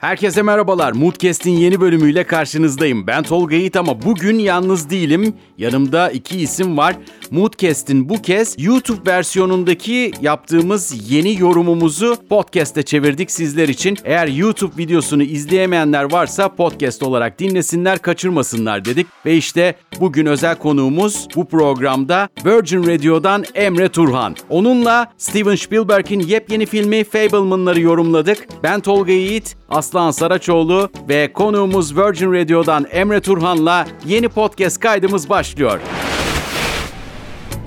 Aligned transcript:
Herkese 0.00 0.42
merhabalar. 0.42 0.92
Moodcast'in 0.92 1.50
yeni 1.50 1.80
bölümüyle 1.80 2.24
karşınızdayım. 2.24 3.06
Ben 3.06 3.22
Tolga 3.22 3.56
Yiğit 3.56 3.76
ama 3.76 4.02
bugün 4.02 4.38
yalnız 4.38 4.90
değilim. 4.90 5.34
Yanımda 5.58 6.10
iki 6.10 6.40
isim 6.40 6.76
var. 6.76 6.96
Moodcast'in 7.30 8.08
bu 8.08 8.22
kez 8.22 8.54
YouTube 8.58 9.10
versiyonundaki 9.10 10.12
yaptığımız 10.22 11.10
yeni 11.10 11.40
yorumumuzu 11.40 12.16
podcast'e 12.28 12.82
çevirdik 12.82 13.30
sizler 13.30 13.68
için. 13.68 13.96
Eğer 14.04 14.28
YouTube 14.28 14.76
videosunu 14.78 15.22
izleyemeyenler 15.22 16.12
varsa 16.12 16.54
podcast 16.54 17.02
olarak 17.02 17.38
dinlesinler, 17.38 17.98
kaçırmasınlar 17.98 18.84
dedik. 18.84 19.06
Ve 19.26 19.36
işte 19.36 19.74
bugün 20.00 20.26
özel 20.26 20.54
konuğumuz 20.58 21.28
bu 21.36 21.48
programda 21.48 22.28
Virgin 22.44 22.86
Radio'dan 22.86 23.44
Emre 23.54 23.88
Turhan. 23.88 24.36
Onunla 24.48 25.12
Steven 25.18 25.56
Spielberg'in 25.56 26.20
yepyeni 26.20 26.66
filmi 26.66 27.04
Fableman'ları 27.04 27.80
yorumladık. 27.80 28.48
Ben 28.62 28.80
Tolga 28.80 29.12
Yiğit, 29.12 29.56
Aslan 29.90 30.10
Saraçoğlu 30.10 30.90
ve 31.08 31.32
konuğumuz 31.32 31.96
Virgin 31.96 32.32
Radio'dan 32.32 32.86
Emre 32.90 33.20
Turhan'la 33.20 33.86
yeni 34.06 34.28
podcast 34.28 34.80
kaydımız 34.80 35.30
başlıyor. 35.30 35.80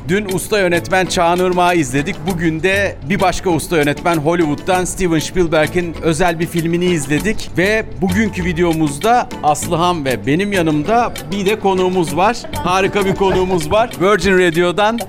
Dün 0.08 0.26
usta 0.36 0.60
yönetmen 0.60 1.06
Çağan 1.06 1.40
Irmak'ı 1.40 1.76
izledik. 1.78 2.16
Bugün 2.32 2.64
de 2.64 2.98
bir 3.10 3.22
başka 3.22 3.50
usta 3.50 3.78
yönetmen 3.78 4.18
Hollywood'dan 4.18 4.86
Steven 4.86 5.20
Spielberg'in 5.20 5.96
özel 6.02 6.40
bir 6.40 6.48
filmini 6.48 6.86
izledik. 6.86 7.50
Ve 7.58 7.86
bugünkü 8.02 8.46
videomuzda 8.46 9.30
Aslıhan 9.44 10.06
ve 10.06 10.28
benim 10.28 10.52
yanımda 10.52 11.14
bir 11.32 11.46
de 11.46 11.60
konuğumuz 11.60 12.18
var. 12.18 12.38
Harika 12.56 13.06
bir 13.06 13.16
konuğumuz 13.16 13.72
var. 13.72 13.92
Virgin 14.02 14.38
Radio'dan 14.38 15.00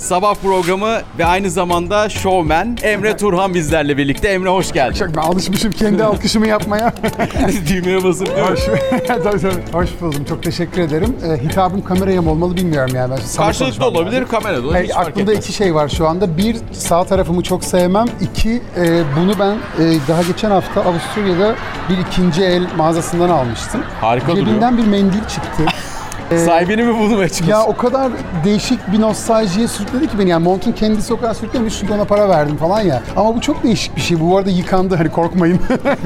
sabah 0.00 0.34
programı 0.34 0.98
ve 1.18 1.26
aynı 1.26 1.50
zamanda 1.50 2.08
showman 2.08 2.76
Emre 2.82 3.16
Turhan 3.16 3.54
bizlerle 3.54 3.96
birlikte. 3.96 4.28
Emre 4.28 4.48
hoş 4.48 4.72
geldin. 4.72 4.94
Çok 4.98 5.16
ben 5.16 5.20
alışmışım 5.22 5.72
kendi 5.72 6.04
alkışımı 6.04 6.46
yapmaya. 6.46 6.92
Düğmeye 7.68 8.04
basıp 8.04 8.26
değil 8.26 8.38
mi? 8.38 8.50
Hoş, 8.50 8.60
tabii, 9.06 9.22
tabii. 9.22 9.52
Hoş 9.72 9.88
buldum. 10.00 10.24
Çok 10.28 10.42
teşekkür 10.42 10.80
ederim. 10.80 11.16
Ee, 11.24 11.44
hitabım 11.44 11.84
kameraya 11.84 12.22
mı 12.22 12.30
olmalı 12.30 12.56
bilmiyorum 12.56 12.90
yani. 12.94 13.10
Ben 13.10 13.16
sana 13.16 13.46
Karşılıklı 13.46 13.78
konuşmam 13.78 14.02
olabilir, 14.02 14.20
lazım. 14.22 14.30
kamerada 14.30 14.60
olur. 14.60 14.72
Hayır, 14.72 14.84
hiç 14.88 14.94
fark 14.94 15.08
aklımda 15.08 15.32
etmez. 15.32 15.44
iki 15.44 15.52
şey 15.56 15.74
var 15.74 15.88
şu 15.88 16.08
anda. 16.08 16.36
Bir, 16.36 16.56
sağ 16.72 17.04
tarafımı 17.04 17.42
çok 17.42 17.64
sevmem. 17.64 18.06
İki, 18.20 18.62
e, 18.76 19.02
bunu 19.20 19.32
ben 19.38 19.54
e, 19.84 19.98
daha 20.08 20.22
geçen 20.22 20.50
hafta 20.50 20.80
Avusturya'da 20.80 21.54
bir 21.88 21.98
ikinci 21.98 22.42
el 22.42 22.66
mağazasından 22.76 23.28
almıştım. 23.28 23.80
Harika 24.00 24.26
duruyor. 24.32 24.46
Cebinden 24.46 24.78
bir 24.78 24.86
mendil 24.86 25.20
çıktı. 25.28 25.62
Sahibini 26.36 26.82
mi 26.82 26.94
bulmaya 26.98 27.28
çıkıyorsun? 27.28 27.64
Ya 27.64 27.72
o 27.72 27.76
kadar 27.76 28.12
değişik 28.44 28.92
bir 28.92 29.00
nostaljiye 29.00 29.68
sürükledi 29.68 30.06
ki 30.08 30.18
beni. 30.18 30.30
Yani 30.30 30.44
montun 30.44 30.72
kendisi 30.72 31.14
o 31.14 31.20
kadar 31.20 31.34
sürüklemiş 31.34 31.78
çünkü 31.80 31.92
ona 31.92 32.04
para 32.04 32.28
verdim 32.28 32.56
falan 32.56 32.80
ya. 32.80 33.02
Ama 33.16 33.36
bu 33.36 33.40
çok 33.40 33.62
değişik 33.64 33.96
bir 33.96 34.00
şey. 34.00 34.20
Bu 34.20 34.38
arada 34.38 34.50
yıkandı 34.50 34.94
hani 34.96 35.08
korkmayın. 35.08 35.58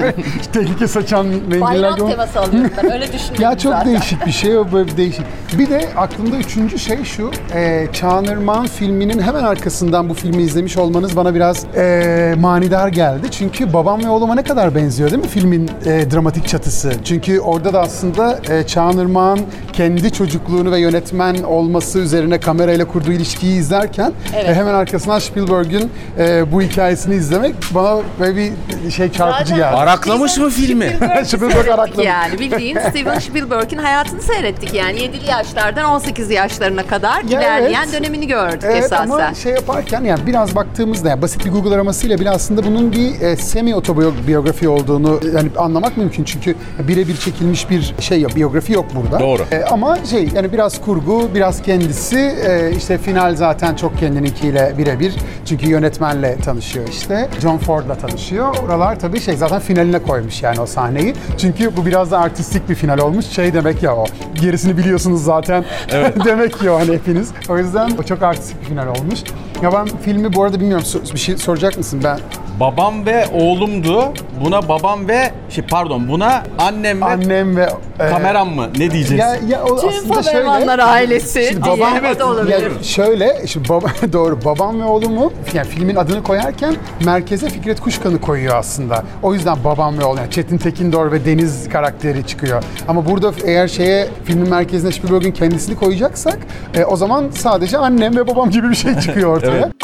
Tehlike 0.53 0.87
saçan 0.89 1.27
mendiller 1.27 1.61
Bayram 1.61 1.97
gibi. 1.97 2.07
teması 2.11 2.41
alıyorum 2.41 2.71
ben 2.83 2.93
öyle 2.93 3.13
düşünüyorum 3.13 3.43
Ya 3.43 3.59
çok 3.59 3.73
zaten. 3.73 3.89
değişik 3.93 4.27
bir 4.27 4.33
şey 4.33 4.59
o 4.59 4.73
böyle 4.73 4.91
bir 4.91 4.97
değişik. 4.97 5.25
Bir 5.59 5.71
de 5.71 5.89
aklımda 5.97 6.37
üçüncü 6.37 6.79
şey 6.79 7.05
şu. 7.05 7.31
E, 7.55 7.87
Çağan 7.93 8.25
Irmak'ın 8.25 8.67
filminin 8.67 9.23
hemen 9.23 9.45
arkasından 9.45 10.09
bu 10.09 10.15
filmi 10.15 10.43
izlemiş 10.43 10.77
olmanız 10.77 11.17
bana 11.17 11.35
biraz 11.35 11.65
e, 11.77 12.35
manidar 12.41 12.89
geldi. 12.89 13.27
Çünkü 13.31 13.73
babam 13.73 14.05
ve 14.05 14.09
oğluma 14.09 14.35
ne 14.35 14.43
kadar 14.43 14.75
benziyor 14.75 15.11
değil 15.11 15.23
mi 15.23 15.29
filmin 15.29 15.71
e, 15.87 16.11
dramatik 16.11 16.49
çatısı? 16.49 16.93
Çünkü 17.05 17.41
orada 17.41 17.73
da 17.73 17.81
aslında 17.81 18.39
e, 18.51 18.67
Çağan 18.67 18.99
Irmak'ın 18.99 19.45
kendi 19.73 20.03
çocukluğunu 20.15 20.71
ve 20.73 20.79
yönetmen 20.81 21.43
olması 21.43 21.99
üzerine 21.99 22.41
kamerayla 22.41 22.85
kurduğu 22.85 23.13
ilişkiyi 23.13 23.59
izlerken 23.59 24.13
Evet. 24.35 24.49
e, 24.49 24.55
hemen 24.55 24.75
arkasından 24.75 25.19
Spielberg'ün 25.19 25.91
e, 26.19 26.53
bu 26.53 26.63
hikayesini 26.63 27.15
izlemek 27.15 27.55
bana 27.75 28.01
böyle 28.21 28.37
bir 28.37 28.53
şey 28.91 29.13
çarpıcı 29.13 29.49
Zaten- 29.51 29.57
geldi. 29.57 29.77
Araklamış 29.77 30.37
mı 30.39 30.51
filmi? 30.51 30.85
Spielberg'i 30.87 31.25
Spielberg 31.29 31.51
seyrettik 31.53 31.75
araklamış. 31.75 32.07
yani 32.07 32.39
bildiğin 32.39 32.79
Steven 32.91 33.19
Spielberg'in 33.19 33.79
hayatını 33.79 34.23
seyrettik 34.23 34.75
yani 34.75 34.99
7'li 34.99 35.31
yaşlardan 35.31 35.85
18 35.85 36.31
yaşlarına 36.31 36.87
kadar 36.87 37.23
Ya 37.25 37.41
ilerleyen 37.41 37.85
evet. 37.91 38.01
dönemini 38.01 38.27
gördük 38.27 38.61
Evet 38.65 38.85
esasen. 38.85 39.05
ama 39.11 39.35
şey 39.35 39.53
yaparken 39.53 40.05
yani 40.05 40.21
biraz 40.27 40.55
baktığımızda 40.55 41.09
yani 41.09 41.23
basit 41.23 41.45
bir 41.47 41.51
Google 41.51 41.75
aramasıyla 41.75 42.19
bile 42.19 42.31
aslında 42.31 42.65
bunun 42.65 42.93
bir 42.93 43.21
e, 43.21 43.37
semi 43.37 43.75
otobiyografi 43.75 44.69
olduğunu 44.69 45.21
yani 45.37 45.49
anlamak 45.59 45.97
mümkün 45.97 46.25
çünkü 46.25 46.55
birebir 46.89 47.17
çekilmiş 47.17 47.71
bir 47.71 47.95
şey 48.01 48.21
yok, 48.21 48.37
biyografi 48.37 48.73
yok 48.73 48.85
burada. 48.95 49.21
Doğru. 49.21 49.43
E, 49.53 49.65
ama 49.65 49.99
şey 50.07 50.29
yani 50.35 50.53
biraz 50.53 50.81
kurgu, 50.81 51.31
biraz 51.35 51.63
kendisi 51.63 52.19
e, 52.19 52.73
işte 52.77 52.99
final 52.99 53.37
zaten 53.37 53.75
çok 53.75 53.99
kendininkiyle 53.99 54.75
birebir 54.79 55.15
çünkü 55.45 55.69
yönetmenle 55.69 56.37
tanışıyor 56.37 56.89
işte. 56.89 57.29
John 57.43 57.59
Ford'la 57.59 57.95
tanışıyor. 57.95 58.57
Oralar 58.65 59.01
tabii 59.01 59.21
şey 59.21 59.37
zaten 59.37 59.61
finaline 59.61 60.03
koymuş 60.03 60.43
yani 60.43 60.61
o 60.61 60.67
sahneyi. 60.67 61.15
Çünkü 61.39 61.77
bu 61.77 61.87
biraz 61.87 62.11
da 62.11 62.19
artistik 62.19 62.69
bir 62.69 62.75
final 62.75 62.99
olmuş. 62.99 63.27
Şey 63.27 63.55
demek 63.55 63.83
ya 63.83 63.97
o. 63.97 64.05
Gerisini 64.35 64.77
biliyorsunuz 64.77 65.25
zaten. 65.25 65.65
demek 66.25 66.59
ki 66.59 66.71
o 66.71 66.79
hani 66.79 66.93
hepiniz. 66.93 67.31
O 67.49 67.59
yüzden 67.59 67.91
o 68.01 68.03
çok 68.03 68.23
artistik 68.23 68.61
bir 68.61 68.67
final 68.67 68.87
olmuş. 68.87 69.21
Ya 69.63 69.73
ben 69.73 69.87
filmi 70.05 70.33
bu 70.33 70.45
arada 70.45 70.61
bilmiyorum 70.61 70.87
bir 71.15 71.19
şey 71.19 71.37
soracak 71.37 71.79
mısın 71.79 72.01
ben? 72.05 72.19
Babam 72.61 73.07
ve 73.07 73.27
oğlumdu. 73.33 74.13
Buna 74.45 74.69
babam 74.69 75.09
ve 75.09 75.31
şey 75.49 75.65
pardon 75.65 76.09
buna 76.09 76.43
annem 76.59 77.01
ve 77.01 77.05
Annem 77.05 77.57
ve 77.57 77.69
e, 78.01 78.09
kameram 78.09 78.49
mı? 78.55 78.69
Ne 78.79 78.91
diyeceksin? 78.91 79.17
Ya, 79.17 79.37
ya 79.49 79.65
o 79.65 79.81
Tüm 79.81 79.89
aslında 79.89 80.23
şöyle. 80.23 80.45
Fabermanlar 80.45 80.79
ailesi 80.79 81.47
Şimdi 81.49 81.65
diye 81.65 81.77
babam- 81.77 82.15
o 82.17 82.19
da 82.19 82.27
olabilir. 82.27 82.71
Ya 82.77 82.83
şöyle, 82.83 83.47
şimdi 83.47 83.69
baba, 83.69 83.87
doğru 84.13 84.45
babam 84.45 84.81
ve 84.81 84.85
oğlumu 84.85 85.33
yani 85.55 85.69
filmin 85.69 85.97
adını 85.97 86.23
koyarken 86.23 86.77
merkeze 87.05 87.51
Fikret 87.51 87.81
Kuşkan'ı 87.81 88.21
koyuyor 88.21 88.57
aslında. 88.57 89.05
O 89.23 89.35
yüzden 89.35 89.57
babam 89.65 89.99
ve 89.99 90.05
oğlum 90.05 90.19
yani 90.19 90.31
Çetin 90.31 90.59
Tekindor 90.59 91.13
ve 91.13 91.25
Deniz 91.25 91.69
karakteri 91.69 92.27
çıkıyor. 92.27 92.63
Ama 92.89 93.07
burada 93.07 93.33
eğer 93.45 93.69
şeye 93.69 94.09
filmin 94.25 94.51
merkezine 94.51 94.93
Spielberg'in 94.93 95.33
kendisini 95.33 95.77
koyacaksak 95.77 96.39
e, 96.75 96.85
o 96.85 96.97
zaman 96.97 97.25
sadece 97.35 97.79
annem 97.79 98.17
ve 98.17 98.27
babam 98.29 98.51
gibi 98.51 98.71
bir 98.71 98.75
şey 98.77 98.99
çıkıyor 98.99 99.29
ortaya. 99.37 99.53
Evet. 99.57 99.84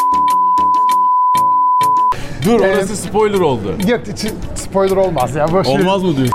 Dur 2.45 2.59
Ee, 2.61 2.73
orası 2.75 2.97
spoiler 2.97 3.39
oldu. 3.39 3.75
Yok 3.87 4.01
spoiler 4.55 4.95
olmaz 4.95 5.35
ya. 5.35 5.51
Boş 5.53 5.67
ver. 5.67 5.79
Olmaz 5.79 6.03
mı 6.03 6.15
diyorsun? 6.15 6.33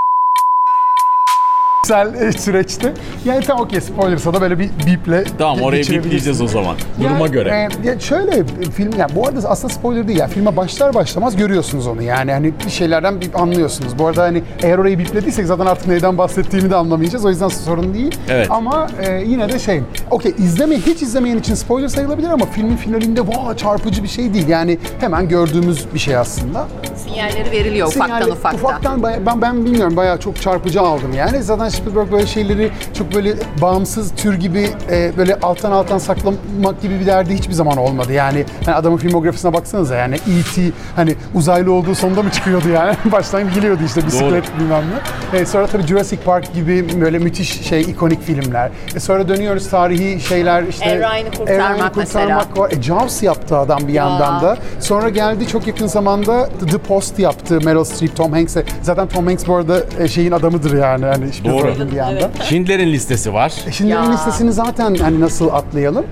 Güzel 1.86 2.14
e, 2.14 2.32
süreçti. 2.32 2.92
Yani 3.24 3.44
tamam 3.44 3.64
okey 3.64 3.80
spoilersa 3.80 4.34
da 4.34 4.40
böyle 4.40 4.58
bir 4.58 4.70
biple 4.86 5.24
Tamam 5.38 5.62
orayı 5.62 5.82
bipleyeceğiz 5.88 6.42
o 6.42 6.46
zaman. 6.48 6.76
Duruma 7.00 7.18
Yani, 7.18 7.30
göre. 7.30 7.68
e, 7.84 7.88
ya 7.88 8.00
şöyle 8.00 8.44
film 8.76 8.98
ya 8.98 9.06
bu 9.16 9.26
arada 9.28 9.48
aslında 9.48 9.74
spoiler 9.74 10.08
değil 10.08 10.18
ya. 10.18 10.26
Filme 10.26 10.56
başlar 10.56 10.94
başlamaz 10.94 11.36
görüyorsunuz 11.36 11.86
onu. 11.86 12.02
Yani 12.02 12.32
hani 12.32 12.52
bir 12.66 12.70
şeylerden 12.70 13.20
bir 13.20 13.30
anlıyorsunuz. 13.34 13.98
Bu 13.98 14.06
arada 14.06 14.22
hani 14.22 14.42
eğer 14.62 14.78
orayı 14.78 14.98
biplediysek 14.98 15.46
zaten 15.46 15.66
artık 15.66 15.88
neyden 15.88 16.18
bahsettiğimi 16.18 16.70
de 16.70 16.76
anlamayacağız. 16.76 17.24
O 17.24 17.28
yüzden 17.30 17.48
sorun 17.48 17.94
değil. 17.94 18.18
Evet. 18.28 18.46
Ama 18.50 18.86
e, 19.02 19.22
yine 19.26 19.48
de 19.52 19.58
şey 19.58 19.80
okey 20.10 20.34
izleme 20.38 20.76
hiç 20.76 21.02
izlemeyen 21.02 21.38
için 21.38 21.54
spoiler 21.54 21.88
sayılabilir 21.88 22.28
ama 22.30 22.46
filmin 22.46 22.76
finalinde 22.76 23.20
vaa 23.28 23.56
çarpıcı 23.56 24.02
bir 24.02 24.08
şey 24.08 24.34
değil. 24.34 24.48
Yani 24.48 24.78
hemen 25.00 25.28
gördüğümüz 25.28 25.86
bir 25.94 25.98
şey 25.98 26.16
aslında. 26.16 26.66
Sinyalleri 26.96 27.50
veriliyor 27.50 27.88
ufaktan 27.88 28.20
Sinyali- 28.22 28.32
ufaktan. 28.32 28.54
Ufaktan 28.60 29.02
baya- 29.02 29.26
ben 29.26 29.42
ben 29.42 29.64
bilmiyorum 29.64 29.96
bayağı 29.96 30.18
çok 30.20 30.42
çarpıcı 30.42 30.80
aldım 30.80 31.12
yani. 31.16 31.42
Zaten 31.42 31.68
Spielberg 31.76 32.12
böyle 32.12 32.26
şeyleri 32.26 32.70
çok 32.98 33.14
böyle 33.14 33.34
bağımsız 33.62 34.14
tür 34.14 34.34
gibi 34.34 34.68
e, 34.90 35.12
böyle 35.16 35.34
alttan 35.34 35.72
alttan 35.72 35.98
saklamak 35.98 36.82
gibi 36.82 37.00
bir 37.00 37.06
derdi 37.06 37.34
hiçbir 37.34 37.52
zaman 37.52 37.76
olmadı. 37.76 38.12
Yani 38.12 38.44
hani 38.64 38.74
adamın 38.74 38.96
filmografisine 38.96 39.52
baksanıza 39.52 39.96
yani 39.96 40.14
E.T. 40.14 40.62
hani 40.96 41.14
uzaylı 41.34 41.72
olduğu 41.72 41.94
sonunda 41.94 42.22
mı 42.22 42.30
çıkıyordu 42.30 42.68
yani? 42.68 42.96
Baştan 43.12 43.54
geliyordu 43.54 43.80
işte 43.86 44.06
bisiklet 44.06 44.44
bilmem 44.58 44.84
ne. 45.32 45.38
E, 45.38 45.46
sonra 45.46 45.66
tabii 45.66 45.86
Jurassic 45.86 46.22
Park 46.22 46.54
gibi 46.54 47.00
böyle 47.00 47.18
müthiş 47.18 47.66
şey 47.68 47.80
ikonik 47.80 48.22
filmler. 48.22 48.70
E, 48.96 49.00
sonra 49.00 49.28
dönüyoruz 49.28 49.70
tarihi 49.70 50.20
şeyler 50.20 50.62
işte. 50.62 50.84
El 50.84 50.98
Ryan'ı 50.98 51.30
kurtarmak 51.30 51.50
El 51.50 51.76
Ryan'ı 51.76 51.92
kurtarmak 51.92 52.58
var. 52.58 52.70
E, 52.70 52.82
Jaws 52.82 53.22
yaptı 53.22 53.56
adam 53.58 53.78
bir 53.88 53.92
yandan 53.92 54.42
da. 54.42 54.56
Sonra 54.80 55.08
geldi 55.08 55.48
çok 55.48 55.66
yakın 55.66 55.86
zamanda 55.86 56.48
The 56.70 56.78
Post 56.78 57.18
yaptı 57.18 57.58
Meryl 57.64 57.84
Streep, 57.84 58.16
Tom 58.16 58.32
Hanks'e. 58.32 58.64
Zaten 58.82 59.08
Tom 59.08 59.26
Hanks 59.26 59.46
bu 59.46 59.56
arada 59.56 59.80
e, 59.98 60.08
şeyin 60.08 60.32
adamıdır 60.32 60.78
yani. 60.78 61.04
Hani 61.04 61.26
Spielberg'in 61.74 61.90
bir 61.92 61.96
yandan. 61.96 62.30
Schindler'in 62.42 62.92
listesi 62.92 63.32
var. 63.34 63.52
E, 63.68 63.72
Schindler'in 63.72 64.02
Ya. 64.02 64.10
listesini 64.12 64.52
zaten 64.52 64.94
hani 64.94 65.20
nasıl 65.20 65.48
atlayalım? 65.48 66.06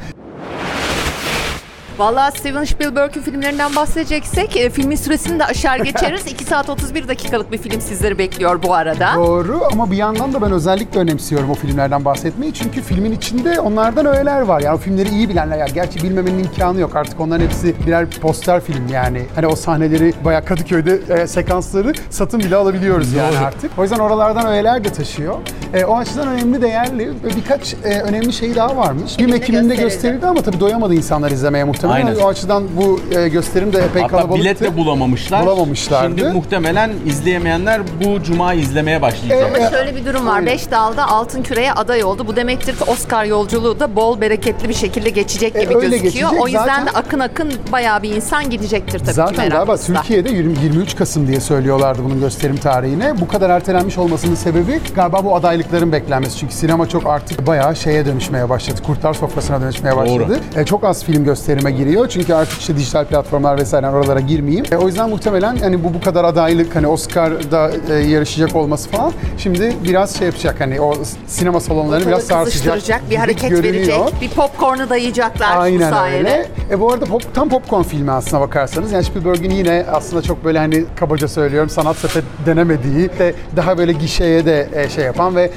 Vallahi 1.99 2.39
Steven 2.39 2.65
Spielberg'in 2.65 3.21
filmlerinden 3.23 3.77
bahsedeceksek 3.77 4.57
e, 4.57 4.71
filmin 4.71 4.97
süresini 4.97 5.39
de 5.39 5.45
aşar 5.45 5.79
geçeriz. 5.79 6.27
2 6.33 6.45
saat 6.45 6.71
31 6.71 7.09
dakikalık 7.09 7.53
bir 7.53 7.59
film 7.59 7.81
sizleri 7.81 8.19
bekliyor 8.19 8.63
bu 8.63 8.75
arada. 8.75 9.09
Doğru 9.17 9.61
ama 9.73 9.91
bir 9.91 9.97
yandan 9.97 10.33
da 10.33 10.43
ben 10.43 10.53
özellikle 10.53 11.01
önemsiyorum 11.01 11.51
o 11.51 11.55
filmlerden 11.55 12.05
bahsetmeyi. 12.05 12.53
Çünkü 12.55 12.83
filmin 12.83 13.13
içinde 13.13 13.61
onlardan 13.61 14.07
öğeler 14.07 14.41
var. 14.41 14.61
Yani 14.61 14.75
o 14.75 14.79
filmleri 14.79 15.09
iyi 15.09 15.29
bilenler. 15.29 15.59
Ya 15.59 15.67
gerçi 15.75 16.03
bilmemenin 16.03 16.39
imkanı 16.39 16.81
yok. 16.81 16.97
Artık 16.97 17.21
onların 17.21 17.45
hepsi 17.45 17.75
birer 17.87 18.07
poster 18.11 18.61
film 18.61 18.89
yani. 18.93 19.23
Hani 19.35 19.47
o 19.47 19.57
sahneleri 19.57 20.13
bayağı 20.25 20.45
Kadıköy'de 20.45 21.01
e, 21.09 21.27
sekansları 21.27 21.93
satın 22.11 22.41
bile 22.41 22.57
alabiliyoruz 22.57 23.13
yani 23.13 23.37
Doğru. 23.37 23.45
artık. 23.45 23.71
O 23.79 23.83
yüzden 23.83 23.99
oralardan 23.99 24.47
öğeler 24.47 24.85
de 24.85 24.89
taşıyor. 24.93 25.35
E, 25.75 25.85
o 25.85 25.97
açıdan 25.97 26.29
önemli, 26.29 26.63
değerli. 26.63 27.09
Ve 27.25 27.37
birkaç 27.37 27.75
e, 27.75 28.01
önemli 28.01 28.33
şey 28.33 28.55
daha 28.55 28.77
varmış. 28.77 29.17
Film 29.17 29.27
Filmde 29.27 29.37
ekiminde 29.37 29.63
gösterildi. 29.63 29.83
gösterildi 29.95 30.27
ama 30.27 30.43
tabii 30.43 30.61
doyamadı 30.61 30.95
insanlar 30.95 31.31
izlemeye 31.31 31.65
muhtemelen 31.65 31.84
muhtemelen. 31.89 32.07
Aynen. 32.07 32.21
O 32.25 32.29
açıdan 32.29 32.65
bu 32.77 33.01
e, 33.19 33.29
gösterim 33.29 33.73
de 33.73 33.79
epey 33.79 34.03
Hatta 34.03 34.17
kalabalıktı. 34.17 34.41
bilet 34.45 34.61
de 34.61 34.77
bulamamışlar. 34.77 35.47
Bulamamışlardı. 35.47 36.19
Şimdi 36.19 36.33
muhtemelen 36.35 36.91
izleyemeyenler 37.07 37.81
bu 38.05 38.23
cuma 38.23 38.55
izlemeye 38.55 39.03
başlayacak. 39.03 39.53
Ama 39.59 39.71
şöyle 39.71 39.97
bir 39.97 40.05
durum 40.07 40.27
var. 40.27 40.47
5 40.47 40.71
dalda 40.71 41.09
altın 41.09 41.43
küreye 41.43 41.73
aday 41.73 42.05
oldu. 42.05 42.27
Bu 42.27 42.37
demektir 42.37 42.77
ki 42.77 42.85
Oscar 42.85 43.25
yolculuğu 43.25 43.81
da 43.81 43.97
bol 43.97 44.21
bereketli 44.21 44.69
bir 44.69 44.75
şekilde 44.75 45.11
geçecek 45.11 45.57
E, 45.57 45.61
gibi 45.65 45.77
öyle 45.77 45.89
gözüküyor. 45.99 46.31
geçecek. 46.31 46.43
O 46.43 46.47
yüzden 46.47 46.67
Zaten- 46.67 46.87
de 46.87 46.91
akın 46.91 47.21
akın 47.21 47.53
bayağı 47.73 48.03
bir 48.03 48.11
insan 48.17 48.51
gidecektir 48.51 48.99
tabii 48.99 49.09
ki 49.09 49.13
Zaten 49.15 49.49
galiba. 49.51 49.77
Türkiye'de 49.77 50.31
20 50.31 50.59
23 50.63 50.97
Kasım 50.97 51.29
diye 51.29 51.41
söylüyorlardı 51.41 52.05
bunun 52.05 52.21
gösterim 52.21 52.57
tarihine. 52.57 53.21
Bu 53.21 53.29
kadar 53.29 53.51
ertelenmiş 53.51 53.99
olmasının 53.99 54.35
sebebi 54.35 54.81
galiba 54.97 55.25
bu 55.25 55.37
adaylıkların 55.37 55.93
beklenmesi. 55.93 56.39
Çünkü 56.39 56.55
sinema 56.55 56.89
çok 56.89 57.07
artık 57.07 57.47
bayağı 57.47 57.77
şeye 57.77 58.07
dönüşmeye 58.07 58.49
başladı. 58.49 58.81
Kurtlar 58.87 59.15
sofrasına 59.15 59.61
dönüşmeye 59.61 59.97
başladı. 59.97 60.41
E, 60.57 60.65
çok 60.65 60.85
az 60.85 61.05
film 61.05 61.25
gösterime 61.25 61.71
giriyor. 61.77 62.09
Çünkü 62.09 62.35
artık 62.35 62.61
işte 62.61 62.77
dijital 62.77 63.05
platformlar 63.05 63.59
vesaire 63.59 63.89
oralara 63.89 64.21
girmeyeyim. 64.21 64.65
E, 64.73 64.77
o 64.77 64.87
yüzden 64.87 65.11
muhtemelen 65.11 65.57
hani 65.57 65.85
bu 65.85 65.95
bu 65.95 66.01
kadar 66.01 66.25
adaylık 66.25 66.77
hani 66.77 66.87
Oscar'da 66.87 67.71
e, 67.91 67.95
yarışacak 67.95 68.57
olması 68.57 68.89
falan 68.91 69.13
şimdi 69.39 69.73
biraz 69.85 70.19
şey 70.19 70.27
yapacak 70.27 70.61
hani 70.61 70.81
o 70.81 70.95
sinema 71.27 71.61
salonlarını 71.61 72.07
biraz 72.07 72.23
sarsacak. 72.25 73.11
bir 73.11 73.17
hareket 73.17 73.51
görünüyor. 73.51 73.75
verecek. 73.75 74.21
Bir 74.21 74.29
popcorn'u 74.29 74.91
dayayacaklar 74.91 75.57
bu 75.57 75.61
Aynen 75.61 75.91
sayede. 75.91 76.19
öyle. 76.19 76.47
E 76.71 76.81
bu 76.81 76.93
arada 76.93 77.05
pop, 77.05 77.35
tam 77.35 77.49
popcorn 77.49 77.83
filmi 77.83 78.11
aslına 78.11 78.41
bakarsanız. 78.41 78.93
Yani 78.93 79.05
Spielberg'in 79.05 79.51
yine 79.51 79.87
aslında 79.93 80.23
çok 80.23 80.45
böyle 80.45 80.59
hani 80.59 80.85
kabaca 80.97 81.29
söylüyorum 81.29 81.71
sanat 81.71 81.97
sepet 81.97 82.25
denemediği 82.47 83.09
de 83.19 83.35
daha 83.57 83.79
böyle 83.79 83.93
gişeye 83.93 84.47
de 84.47 84.69
e, 84.75 84.89
şey 84.89 85.05
yapan 85.05 85.37
ve 85.37 85.51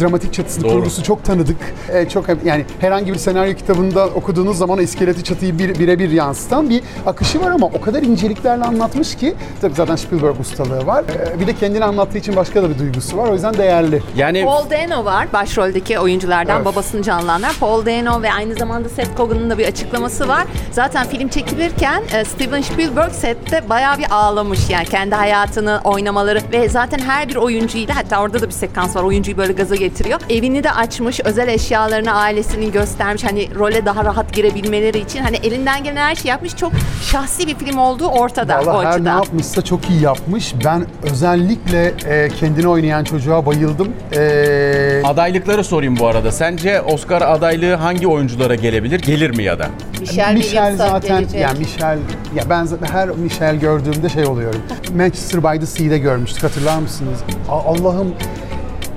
dramatik 0.00 0.32
çatısını 0.32 0.68
kurgusu 0.68 1.02
çok 1.02 1.24
tanıdık. 1.24 1.56
E, 1.92 2.08
çok 2.08 2.24
yani 2.44 2.64
herhangi 2.80 3.12
bir 3.12 3.18
senaryo 3.18 3.54
kitabında 3.54 4.06
okuduğunuz 4.06 4.58
zaman 4.58 4.78
o 4.78 4.82
iskeleti 4.82 5.24
çatıyı 5.24 5.58
bir, 5.58 5.63
birebir 5.68 6.10
yansıtan 6.10 6.70
bir 6.70 6.82
akışı 7.06 7.40
var 7.40 7.50
ama 7.50 7.66
o 7.66 7.80
kadar 7.80 8.02
inceliklerle 8.02 8.64
anlatmış 8.64 9.14
ki 9.16 9.34
tabii 9.60 9.74
zaten 9.74 9.96
Spielberg 9.96 10.40
ustalığı 10.40 10.86
var. 10.86 11.04
E, 11.36 11.40
bir 11.40 11.46
de 11.46 11.52
kendini 11.56 11.84
anlattığı 11.84 12.18
için 12.18 12.36
başka 12.36 12.62
da 12.62 12.70
bir 12.70 12.78
duygusu 12.78 13.16
var. 13.16 13.28
O 13.28 13.32
yüzden 13.32 13.54
değerli. 13.54 14.02
Yani 14.16 14.44
Paul 14.44 14.70
Dano 14.70 15.04
var 15.04 15.26
başroldeki 15.32 15.98
oyunculardan 15.98 16.56
Evet. 16.56 16.64
babasını 16.66 17.02
canlandıran. 17.02 17.52
Paul 17.60 17.86
Dano 17.86 18.22
ve 18.22 18.32
aynı 18.32 18.54
zamanda 18.54 18.88
Seth 18.88 19.18
Rogen'ın 19.18 19.50
da 19.50 19.58
bir 19.58 19.66
açıklaması 19.66 20.28
var. 20.28 20.44
Zaten 20.70 21.06
film 21.06 21.28
çekilirken 21.28 22.02
e, 22.14 22.24
Steven 22.24 22.60
Spielberg 22.62 23.12
sette 23.12 23.68
bayağı 23.68 23.98
bir 23.98 24.06
ağlamış 24.10 24.70
yani 24.70 24.84
kendi 24.84 25.14
hayatını 25.14 25.80
oynamaları 25.84 26.40
ve 26.52 26.68
zaten 26.68 26.98
her 26.98 27.28
bir 27.28 27.36
oyuncuyla 27.36 27.96
hatta 27.96 28.20
orada 28.22 28.40
da 28.42 28.46
bir 28.46 28.52
sekans 28.52 28.96
var 28.96 29.02
oyuncuyu 29.02 29.36
böyle 29.36 29.52
gaza 29.52 29.74
getiriyor. 29.76 30.20
Evini 30.30 30.64
de 30.64 30.70
açmış, 30.72 31.20
özel 31.24 31.48
eşyalarını 31.48 32.14
ailesinin 32.14 32.72
göstermiş 32.72 33.24
hani 33.24 33.54
role 33.54 33.86
daha 33.86 34.04
rahat 34.04 34.32
girebilmeleri 34.32 34.98
için 34.98 35.22
hani 35.22 35.36
elinden 35.54 35.84
gelen 35.84 35.96
her 36.08 36.14
şeyi 36.14 36.28
yapmış. 36.28 36.56
Çok 36.56 36.72
şahsi 37.02 37.46
bir 37.46 37.54
film 37.54 37.78
olduğu 37.78 38.06
ortada 38.06 38.60
o 38.62 38.66
Vallahi 38.66 38.84
her 38.86 38.90
ne 38.90 38.94
açıdan. 38.94 39.16
yapmışsa 39.16 39.62
çok 39.62 39.90
iyi 39.90 40.02
yapmış. 40.02 40.54
Ben 40.64 40.86
özellikle 41.02 41.86
e, 42.08 42.28
kendini 42.28 42.68
oynayan 42.68 43.04
çocuğa 43.04 43.46
bayıldım. 43.46 43.88
E, 44.16 45.02
adaylıkları 45.04 45.64
sorayım 45.64 45.96
bu 45.98 46.06
arada. 46.06 46.32
Sence 46.32 46.80
Oscar 46.80 47.22
adaylığı 47.22 47.74
hangi 47.74 48.06
oyunculara 48.06 48.54
gelebilir? 48.54 49.00
Gelir 49.00 49.30
mi 49.36 49.42
ya 49.42 49.58
da? 49.58 49.66
Michelle, 50.00 50.32
Michel 50.34 50.42
Williams'a 50.42 50.88
zaten 50.88 51.18
gelecek. 51.18 51.40
yani 51.40 51.58
Michel 51.58 51.98
ya 52.34 52.44
ben 52.50 52.64
zaten 52.64 52.86
her 52.86 53.08
Michel 53.08 53.56
gördüğümde 53.56 54.08
şey 54.08 54.24
oluyorum. 54.26 54.60
Manchester 54.96 55.42
by 55.44 55.60
the 55.60 55.66
Sea'de 55.66 55.98
görmüştük 55.98 56.42
hatırlar 56.42 56.78
mısınız? 56.78 57.18
A- 57.50 57.52
Allah'ım 57.64 58.14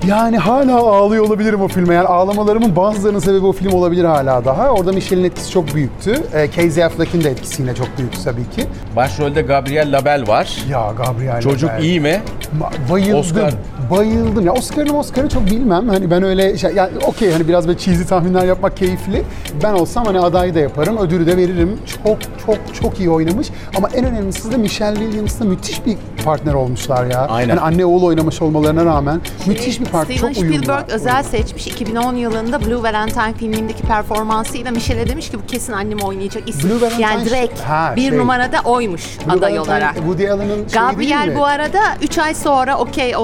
yani 0.06 0.38
hala 0.38 0.76
ağlıyor 0.76 1.24
olabilirim 1.26 1.60
o 1.60 1.68
filme. 1.68 1.94
Yani 1.94 2.06
ağlamalarımın 2.08 2.76
bazılarının 2.76 3.18
sebebi 3.18 3.46
o 3.46 3.52
film 3.52 3.72
olabilir 3.72 4.04
hala 4.04 4.44
daha. 4.44 4.68
Orada 4.70 4.92
Michel'in 4.92 5.24
etkisi 5.24 5.50
çok 5.50 5.74
büyüktü. 5.74 6.22
E, 6.34 6.50
Casey 6.56 6.84
Affleck'in 6.84 7.24
de 7.24 7.30
etkisi 7.30 7.62
yine 7.62 7.74
çok 7.74 7.98
büyüktü 7.98 8.18
tabii 8.24 8.50
ki. 8.50 8.66
Başrolde 8.96 9.42
Gabriel 9.42 9.96
Labelle 9.96 10.26
var. 10.26 10.56
Ya 10.70 10.92
Gabriel 11.06 11.40
Çocuk 11.40 11.70
Labelle. 11.70 11.86
iyi 11.86 12.00
mi? 12.00 12.20
Ma- 12.60 12.90
Bayıldım. 12.92 13.18
Oscar. 13.20 13.54
Bayıldım. 13.90 14.46
Ya 14.46 14.52
Oscar'ını 14.52 14.98
Oscar'ı 14.98 15.28
çok 15.28 15.46
bilmem. 15.46 15.88
Hani 15.88 16.10
ben 16.10 16.22
öyle 16.22 16.58
şey, 16.58 16.70
yani 16.74 16.90
okey 17.06 17.32
hani 17.32 17.48
biraz 17.48 17.68
böyle 17.68 17.78
cheesy 17.78 18.02
tahminler 18.02 18.44
yapmak 18.44 18.76
keyifli. 18.76 19.24
Ben 19.62 19.72
olsam 19.72 20.04
hani 20.04 20.20
adayı 20.20 20.54
da 20.54 20.58
yaparım, 20.58 20.96
ödülü 20.98 21.26
de 21.26 21.36
veririm. 21.36 21.78
Çok 22.04 22.18
çok 22.46 22.56
çok 22.82 22.98
iyi 23.00 23.10
oynamış. 23.10 23.48
Ama 23.76 23.88
en 23.94 24.04
önemlisi 24.04 24.52
de 24.52 24.56
Michelle 24.56 24.98
Williams'la 24.98 25.44
müthiş 25.44 25.86
bir 25.86 25.96
partner 26.24 26.54
olmuşlar 26.54 27.06
ya. 27.06 27.26
Aynen. 27.26 27.48
Yani 27.48 27.60
anne 27.60 27.84
oğul 27.84 28.02
oynamış 28.02 28.42
olmalarına 28.42 28.84
rağmen 28.84 29.20
müthiş 29.46 29.80
bir 29.80 29.84
partner. 29.84 30.16
Steven 30.16 30.32
Çok 30.32 30.42
uyumlu. 30.42 30.56
Spielberg 30.56 30.88
özel 30.88 31.22
seçmiş 31.22 31.66
2010 31.66 32.14
yılında 32.14 32.60
Blue 32.66 32.82
Valentine 32.82 33.34
filmindeki 33.38 33.82
performansıyla 33.82 34.70
Michel'e 34.70 35.08
demiş 35.08 35.30
ki 35.30 35.38
bu 35.42 35.46
kesin 35.46 35.72
annem 35.72 35.98
oynayacak 35.98 36.48
isim. 36.48 36.70
Blue 36.70 36.80
Valentine 36.80 37.02
yani 37.02 37.24
direkt 37.24 37.60
ha, 37.60 37.92
bir 37.96 38.08
şey. 38.08 38.18
numarada 38.18 38.58
oymuş 38.64 39.18
Blue 39.26 39.32
aday 39.32 39.40
Valentine, 39.52 39.60
olarak. 39.60 39.94
Woody 39.94 40.30
Allen'ın 40.30 40.66
Gabriel 40.72 41.28
mi? 41.28 41.36
bu 41.36 41.44
arada 41.44 41.80
3 42.02 42.18
ay 42.18 42.34
sonra 42.34 42.78
okey 42.78 43.16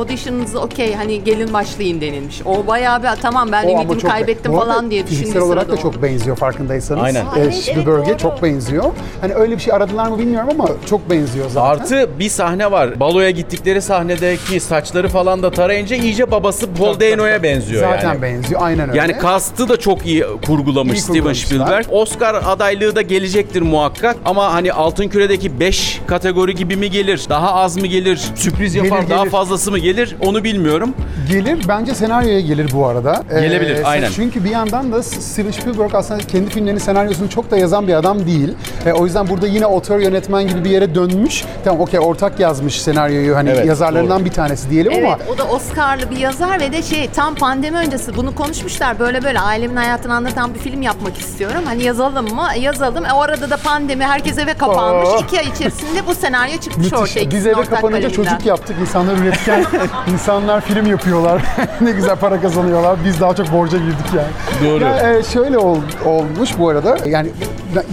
audition'ınızı 0.54 0.60
okey 0.60 0.94
hani 0.94 1.24
gelin 1.24 1.52
başlayın 1.52 2.00
denilmiş. 2.00 2.42
O 2.44 2.66
bayağı 2.66 3.02
bir 3.02 3.08
tamam 3.22 3.48
ben 3.52 3.64
O 3.68 3.78
ama 3.78 3.98
çok- 3.98 4.10
kaybettim 4.10 4.52
Bu 4.52 4.60
arada 4.62 4.72
falan 4.72 4.90
diye 4.90 5.02
düşündüğü 5.02 5.18
Fiziksel 5.20 5.42
olarak 5.42 5.62
da 5.68 5.76
sırada 5.76 5.82
çok 5.82 5.96
o. 5.96 6.02
benziyor 6.02 6.36
farkındaysanız. 6.36 7.02
Aynen. 7.04 7.20
Ee, 7.24 7.28
Aa, 7.28 7.32
evet, 7.38 7.54
Spielberg'e 7.54 8.08
doğru. 8.10 8.18
çok 8.18 8.42
benziyor. 8.42 8.84
Hani 9.20 9.34
öyle 9.34 9.56
bir 9.56 9.60
şey 9.60 9.74
aradılar 9.74 10.06
mı 10.08 10.18
bilmiyorum 10.18 10.48
ama 10.58 10.68
çok 10.90 11.10
benziyor 11.10 11.50
zaten. 11.50 11.70
Artı 11.82 12.10
bir 12.18 12.28
sahne 12.28 12.70
var. 12.70 13.00
Baloya 13.00 13.30
gittikleri 13.30 13.82
sahnedeki 13.82 14.60
saçları 14.60 15.08
falan 15.08 15.42
da 15.42 15.50
tarayınca 15.50 15.96
iyice 15.96 16.30
babası 16.30 16.72
Paul 16.74 17.00
Dano'ya 17.00 17.42
benziyor 17.42 17.80
Zaten 17.80 18.08
yani. 18.08 18.22
benziyor. 18.22 18.60
Aynen 18.64 18.88
öyle. 18.88 18.98
Yani 18.98 19.18
kastı 19.18 19.68
da 19.68 19.76
çok 19.76 20.06
iyi 20.06 20.24
kurgulamış 20.46 20.98
İyi 20.98 21.00
Steven 21.00 21.14
kurgulamışlar. 21.18 21.56
Spielberg. 21.56 21.86
Oscar 21.90 22.34
adaylığı 22.46 22.96
da 22.96 23.02
gelecektir 23.02 23.62
muhakkak 23.62 24.16
ama 24.24 24.52
hani 24.54 24.72
Altın 24.72 25.08
Küre'deki 25.08 25.60
5 25.60 26.00
kategori 26.06 26.54
gibi 26.54 26.76
mi 26.76 26.90
gelir? 26.90 27.20
Daha 27.28 27.54
az 27.54 27.76
mı 27.76 27.86
gelir? 27.86 28.20
Sürpriz 28.34 28.74
yapar 28.74 28.98
Gelir, 28.98 29.10
daha 29.10 29.20
gelir. 29.20 29.30
fazlası 29.30 29.70
mı 29.70 29.78
gelir? 29.78 30.16
Onu 30.20 30.43
bilmiyorum. 30.44 30.94
Gelir. 31.28 31.58
Bence 31.68 31.94
senaryoya 31.94 32.40
gelir 32.40 32.70
bu 32.74 32.86
arada. 32.86 33.22
Ee, 33.30 33.40
Gelebilir, 33.40 33.78
aynen. 33.84 34.10
Çünkü 34.16 34.44
bir 34.44 34.50
yandan 34.50 34.92
da 34.92 35.02
Steven 35.02 35.50
Spielberg 35.50 35.94
aslında 35.94 36.20
kendi 36.20 36.50
filmlerinin 36.50 36.80
senaryosunu 36.80 37.28
çok 37.30 37.50
da 37.50 37.56
yazan 37.56 37.88
bir 37.88 37.94
adam 37.94 38.26
değil. 38.26 38.54
Ee, 38.86 38.92
o 38.92 39.04
yüzden 39.04 39.28
burada 39.28 39.46
yine 39.46 39.66
otör 39.66 40.00
yönetmen 40.00 40.48
gibi 40.48 40.64
bir 40.64 40.70
yere 40.70 40.94
dönmüş. 40.94 41.44
Tamam 41.64 41.80
okey 41.80 42.00
ortak 42.00 42.40
yazmış 42.40 42.82
senaryoyu 42.82 43.36
hani 43.36 43.50
Evet, 43.50 43.66
yazarlarından 43.66 44.24
bir 44.24 44.30
tanesi 44.30 44.70
diyelim 44.70 44.92
Evet 44.92 45.04
ama 45.06 45.18
o 45.34 45.38
da 45.38 45.44
Oscar'lı 45.44 46.10
bir 46.10 46.16
yazar 46.16 46.60
ve 46.60 46.72
de 46.72 46.82
şey 46.82 47.10
tam 47.10 47.34
pandemi 47.34 47.76
öncesi 47.76 48.16
bunu 48.16 48.34
konuşmuşlar 48.34 48.98
böyle 48.98 49.24
böyle 49.24 49.40
ailemin 49.40 49.76
hayatını 49.76 50.14
anlatan 50.14 50.54
bir 50.54 50.58
film 50.58 50.82
yapmak 50.82 51.18
istiyorum. 51.18 51.60
Hani 51.64 51.82
yazalım 51.82 52.34
mı? 52.34 52.48
Yazalım. 52.60 53.04
E, 53.04 53.12
o 53.12 53.20
arada 53.20 53.50
da 53.50 53.56
pandemi 53.56 54.04
herkes 54.04 54.38
eve 54.38 54.54
kapanmış. 54.54 55.08
Aa. 55.08 55.18
İki 55.18 55.38
ay 55.38 55.46
içerisinde 55.48 56.06
bu 56.06 56.14
senaryo 56.14 56.56
çıkmış 56.58 56.86
ortaya. 56.86 57.00
müthiş. 57.00 57.16
Biz 57.16 57.24
ikisinin 57.26 57.52
eve 57.52 57.60
ortak 57.60 57.70
kapanınca 57.74 58.08
kaleminden. 58.08 58.30
çocuk 58.32 58.46
yaptık. 58.46 58.76
İnsanlar 58.80 59.16
üretken, 59.16 59.64
insanlar 60.34 60.60
film 60.60 60.86
yapıyorlar. 60.86 61.42
ne 61.80 61.90
güzel 61.90 62.16
para 62.16 62.40
kazanıyorlar. 62.40 62.96
Biz 63.04 63.20
daha 63.20 63.34
çok 63.34 63.52
borca 63.52 63.78
girdik 63.78 64.06
yani. 64.16 64.70
Doğru. 64.70 64.84
Ya, 64.84 65.12
e, 65.18 65.22
şöyle 65.22 65.58
ol- 65.58 65.78
olmuş 66.04 66.50
bu 66.58 66.68
arada. 66.68 66.96
Yani 67.06 67.28